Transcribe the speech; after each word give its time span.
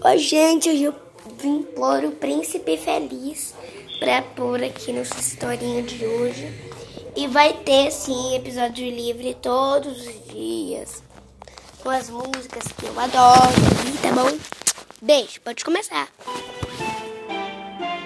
Oi, 0.00 0.16
gente, 0.18 0.70
hoje 0.70 0.84
eu 0.84 0.94
vim 1.40 1.60
pôr 1.62 2.04
o 2.04 2.12
Príncipe 2.12 2.76
Feliz 2.76 3.52
pra 3.98 4.22
pôr 4.22 4.62
aqui 4.62 4.92
nossa 4.92 5.18
historinha 5.18 5.82
de 5.82 6.06
hoje. 6.06 6.54
E 7.16 7.26
vai 7.26 7.52
ter, 7.52 7.90
sim, 7.90 8.36
episódio 8.36 8.88
livre 8.88 9.34
todos 9.42 10.06
os 10.06 10.32
dias. 10.32 11.02
Com 11.82 11.90
as 11.90 12.08
músicas 12.08 12.62
que 12.78 12.86
eu 12.86 13.00
adoro, 13.00 13.54
tá 14.00 14.12
bom? 14.12 14.38
Beijo, 15.02 15.40
pode 15.40 15.64
começar. 15.64 16.08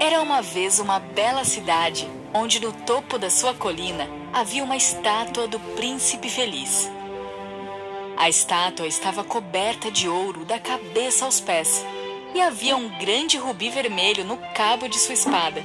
Era 0.00 0.22
uma 0.22 0.40
vez 0.40 0.78
uma 0.78 0.98
bela 0.98 1.44
cidade, 1.44 2.08
onde 2.32 2.60
no 2.60 2.72
topo 2.72 3.18
da 3.18 3.28
sua 3.28 3.52
colina 3.52 4.08
havia 4.32 4.64
uma 4.64 4.76
estátua 4.76 5.46
do 5.46 5.60
Príncipe 5.76 6.30
Feliz. 6.30 6.93
A 8.24 8.28
estátua 8.30 8.86
estava 8.86 9.22
coberta 9.22 9.90
de 9.90 10.08
ouro 10.08 10.46
da 10.46 10.58
cabeça 10.58 11.26
aos 11.26 11.40
pés 11.40 11.84
e 12.34 12.40
havia 12.40 12.74
um 12.74 12.88
grande 12.98 13.36
rubi 13.36 13.68
vermelho 13.68 14.24
no 14.24 14.38
cabo 14.54 14.88
de 14.88 14.98
sua 14.98 15.12
espada. 15.12 15.62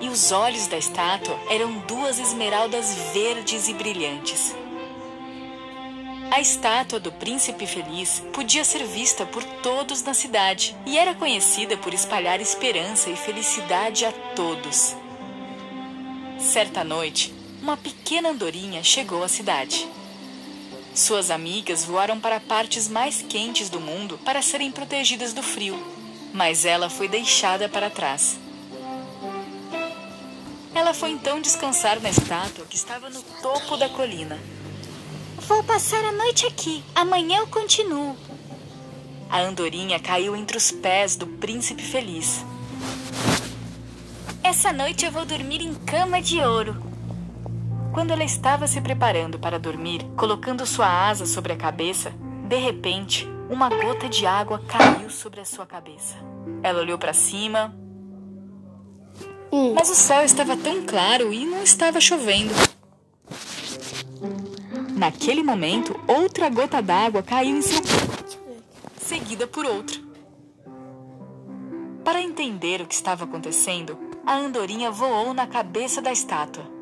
E 0.00 0.08
os 0.08 0.32
olhos 0.32 0.66
da 0.68 0.78
estátua 0.78 1.38
eram 1.50 1.80
duas 1.80 2.18
esmeraldas 2.18 2.94
verdes 3.12 3.68
e 3.68 3.74
brilhantes. 3.74 4.56
A 6.30 6.40
estátua 6.40 6.98
do 6.98 7.12
Príncipe 7.12 7.66
Feliz 7.66 8.22
podia 8.32 8.64
ser 8.64 8.82
vista 8.84 9.26
por 9.26 9.44
todos 9.44 10.02
na 10.02 10.14
cidade 10.14 10.74
e 10.86 10.96
era 10.96 11.14
conhecida 11.14 11.76
por 11.76 11.92
espalhar 11.92 12.40
esperança 12.40 13.10
e 13.10 13.16
felicidade 13.16 14.06
a 14.06 14.12
todos. 14.34 14.96
Certa 16.38 16.82
noite, 16.82 17.34
uma 17.60 17.76
pequena 17.76 18.30
andorinha 18.30 18.82
chegou 18.82 19.22
à 19.22 19.28
cidade. 19.28 19.99
Suas 20.94 21.30
amigas 21.30 21.84
voaram 21.84 22.18
para 22.18 22.40
partes 22.40 22.88
mais 22.88 23.22
quentes 23.22 23.70
do 23.70 23.80
mundo 23.80 24.18
para 24.24 24.42
serem 24.42 24.72
protegidas 24.72 25.32
do 25.32 25.42
frio, 25.42 25.80
mas 26.32 26.64
ela 26.64 26.90
foi 26.90 27.08
deixada 27.08 27.68
para 27.68 27.88
trás. 27.88 28.38
Ela 30.74 30.92
foi 30.92 31.10
então 31.10 31.40
descansar 31.40 32.00
na 32.00 32.10
estátua 32.10 32.66
que 32.66 32.76
estava 32.76 33.08
no 33.08 33.22
topo 33.42 33.76
da 33.76 33.88
colina. 33.88 34.38
Vou 35.46 35.62
passar 35.64 36.04
a 36.04 36.12
noite 36.12 36.46
aqui. 36.46 36.82
Amanhã 36.94 37.38
eu 37.38 37.46
continuo. 37.46 38.16
A 39.28 39.40
andorinha 39.40 39.98
caiu 40.00 40.34
entre 40.34 40.56
os 40.56 40.70
pés 40.70 41.16
do 41.16 41.26
príncipe 41.26 41.82
feliz. 41.82 42.44
Essa 44.42 44.72
noite 44.72 45.04
eu 45.04 45.12
vou 45.12 45.24
dormir 45.24 45.60
em 45.60 45.74
cama 45.74 46.20
de 46.20 46.40
ouro. 46.40 46.89
Quando 47.92 48.12
ela 48.12 48.22
estava 48.22 48.68
se 48.68 48.80
preparando 48.80 49.38
para 49.38 49.58
dormir, 49.58 50.04
colocando 50.16 50.64
sua 50.64 50.86
asa 50.86 51.26
sobre 51.26 51.52
a 51.52 51.56
cabeça, 51.56 52.12
de 52.48 52.56
repente, 52.56 53.28
uma 53.48 53.68
gota 53.68 54.08
de 54.08 54.24
água 54.26 54.62
caiu 54.66 55.10
sobre 55.10 55.40
a 55.40 55.44
sua 55.44 55.66
cabeça. 55.66 56.16
Ela 56.62 56.80
olhou 56.80 56.96
para 56.96 57.12
cima, 57.12 57.74
mas 59.74 59.90
o 59.90 59.94
céu 59.94 60.22
estava 60.22 60.56
tão 60.56 60.86
claro 60.86 61.32
e 61.32 61.44
não 61.44 61.64
estava 61.64 62.00
chovendo. 62.00 62.54
Naquele 64.96 65.42
momento, 65.42 65.98
outra 66.06 66.48
gota 66.48 66.80
d'água 66.80 67.22
caiu 67.22 67.56
em 67.56 67.62
seu 67.62 67.82
peito, 67.82 68.38
seguida 68.98 69.46
por 69.48 69.64
outra. 69.64 69.98
Para 72.04 72.22
entender 72.22 72.82
o 72.82 72.86
que 72.86 72.94
estava 72.94 73.24
acontecendo, 73.24 73.98
a 74.24 74.36
andorinha 74.36 74.90
voou 74.90 75.34
na 75.34 75.46
cabeça 75.46 76.00
da 76.00 76.12
estátua. 76.12 76.79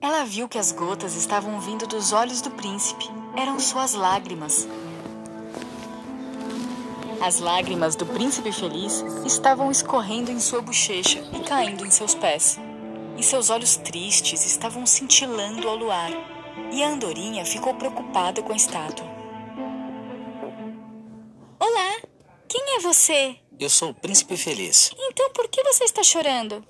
Ela 0.00 0.24
viu 0.24 0.48
que 0.48 0.58
as 0.58 0.72
gotas 0.72 1.14
estavam 1.14 1.58
vindo 1.60 1.86
dos 1.86 2.12
olhos 2.12 2.40
do 2.40 2.50
príncipe. 2.50 3.08
Eram 3.34 3.58
suas 3.58 3.94
lágrimas. 3.94 4.68
As 7.20 7.40
lágrimas 7.40 7.96
do 7.96 8.04
príncipe 8.04 8.52
feliz 8.52 9.02
estavam 9.24 9.70
escorrendo 9.70 10.30
em 10.30 10.38
sua 10.38 10.60
bochecha 10.60 11.24
e 11.32 11.40
caindo 11.40 11.84
em 11.84 11.90
seus 11.90 12.14
pés. 12.14 12.58
E 13.16 13.22
seus 13.22 13.48
olhos 13.48 13.76
tristes 13.76 14.44
estavam 14.44 14.84
cintilando 14.84 15.66
ao 15.66 15.76
luar. 15.76 16.10
E 16.70 16.82
a 16.82 16.88
andorinha 16.88 17.44
ficou 17.44 17.74
preocupada 17.74 18.42
com 18.42 18.52
a 18.52 18.56
estátua. 18.56 19.06
Olá, 21.58 22.00
quem 22.46 22.76
é 22.76 22.80
você? 22.80 23.36
Eu 23.58 23.70
sou 23.70 23.90
o 23.90 23.94
príncipe 23.94 24.36
feliz. 24.36 24.90
Então 24.98 25.30
por 25.32 25.48
que 25.48 25.62
você 25.64 25.84
está 25.84 26.02
chorando? 26.02 26.62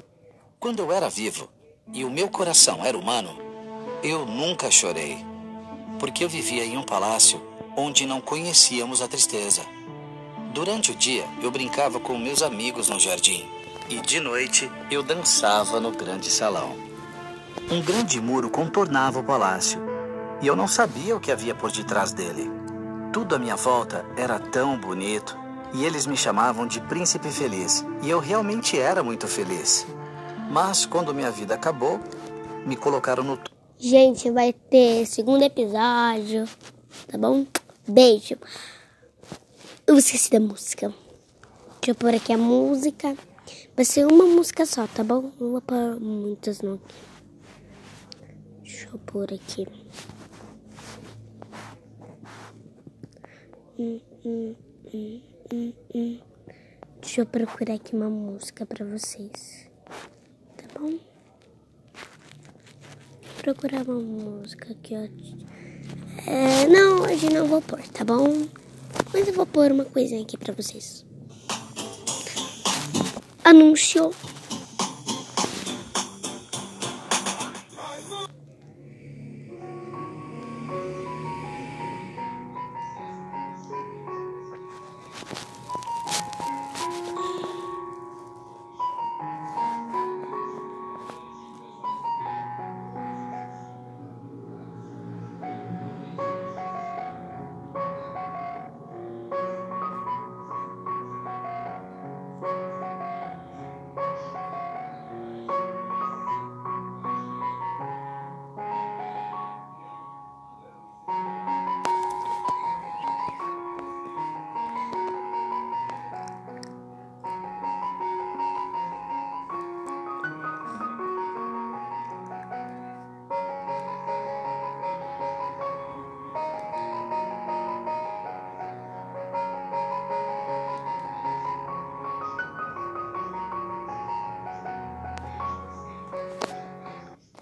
Quando 0.61 0.81
eu 0.81 0.93
era 0.93 1.11
vivo 1.11 1.56
e 1.93 2.05
o 2.05 2.11
meu 2.11 2.29
coração 2.29 2.85
era 2.85 2.99
humano, 2.99 3.31
eu 4.03 4.27
nunca 4.27 4.71
chorei. 4.71 5.25
Porque 5.99 6.25
eu 6.25 6.29
vivia 6.29 6.65
em 6.65 6.77
um 6.77 6.83
palácio 6.83 7.41
onde 7.77 8.07
não 8.07 8.21
conhecíamos 8.21 9.01
a 9.01 9.09
tristeza. 9.09 9.63
Durante 10.53 10.91
o 10.91 10.95
dia, 10.95 11.25
eu 11.41 11.51
brincava 11.51 12.01
com 12.01 12.19
meus 12.19 12.43
amigos 12.43 12.89
no 12.89 12.99
jardim. 12.99 13.47
E 13.89 14.01
de 14.01 14.21
noite, 14.21 14.71
eu 14.91 15.03
dançava 15.03 15.79
no 15.79 15.93
grande 15.93 16.31
salão. 16.31 16.75
Um 17.71 17.81
grande 17.81 18.21
muro 18.21 18.51
contornava 18.51 19.21
o 19.21 19.25
palácio. 19.25 19.81
E 20.43 20.47
eu 20.47 20.57
não 20.57 20.69
sabia 20.69 21.17
o 21.17 21.21
que 21.21 21.33
havia 21.33 21.55
por 21.55 21.71
detrás 21.71 22.13
dele. 22.13 22.51
Tudo 23.13 23.35
à 23.35 23.39
minha 23.39 23.57
volta 23.57 24.05
era 24.17 24.39
tão 24.39 24.79
bonito. 24.79 25.37
E 25.73 25.85
eles 25.85 26.07
me 26.07 26.17
chamavam 26.17 26.67
de 26.67 26.81
Príncipe 26.81 27.29
Feliz. 27.29 27.85
E 28.03 28.11
eu 28.11 28.19
realmente 28.19 28.79
era 28.79 29.03
muito 29.03 29.27
feliz. 29.29 29.87
Mas 30.51 30.87
quando 30.87 31.15
minha 31.15 31.31
vida 31.31 31.55
acabou, 31.55 32.01
me 32.65 32.77
colocaram 32.77 33.23
no. 33.23 33.39
Gente, 33.79 34.31
vai 34.31 34.53
ter 34.53 35.07
segundo 35.07 35.43
episódio, 35.43 36.49
tá 37.07 37.19
bom? 37.19 37.47
Beijo. 37.87 38.37
Eu 39.87 39.97
esqueci 39.99 40.31
da 40.31 40.41
música. 40.41 40.93
Deixa 41.81 41.91
eu 41.91 41.95
pôr 41.95 42.15
aqui 42.15 42.33
a 42.33 42.39
música. 42.39 43.17
Vai 43.77 43.85
ser 43.85 44.07
uma 44.07 44.25
música 44.25 44.65
só, 44.65 44.87
tá 44.87 45.05
bom? 45.05 45.31
Não 45.39 45.53
vou 45.53 45.61
pôr 45.61 46.01
muitas 46.01 46.61
não. 46.63 46.81
Deixa 48.63 48.89
eu 48.89 48.99
pôr 48.99 49.33
aqui. 49.33 49.67
Hum, 53.79 54.01
hum, 54.25 54.57
hum, 54.93 55.23
hum, 55.53 55.73
hum. 55.95 56.21
Deixa 57.01 57.21
eu 57.21 57.27
procurar 57.27 57.75
aqui 57.75 57.95
uma 57.95 58.09
música 58.09 58.65
pra 58.65 58.85
vocês. 58.85 59.66
Bom? 60.79 60.99
Procurar 63.39 63.83
uma 63.89 64.01
música 64.01 64.73
aqui. 64.73 64.95
É, 66.27 66.67
não, 66.67 67.03
hoje 67.03 67.33
não 67.33 67.47
vou 67.47 67.63
pôr, 67.63 67.81
tá 67.89 68.05
bom? 68.05 68.47
Mas 69.13 69.27
eu 69.29 69.35
vou 69.35 69.47
pôr 69.47 69.73
uma 69.73 69.85
coisinha 69.85 70.23
aqui 70.23 70.37
pra 70.37 70.53
vocês. 70.53 71.07
Anúncio. 73.43 74.11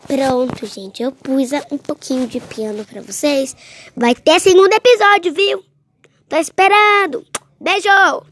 Pronto, 0.06 0.66
gente. 0.66 1.02
Eu 1.02 1.12
pus 1.12 1.50
um 1.70 1.78
pouquinho 1.78 2.26
de 2.26 2.40
piano 2.40 2.84
pra 2.84 3.00
vocês. 3.00 3.56
Vai 3.96 4.14
ter 4.14 4.38
segundo 4.40 4.72
episódio, 4.72 5.32
viu? 5.32 5.64
Tô 6.28 6.36
esperando. 6.36 7.24
Beijo! 7.60 8.24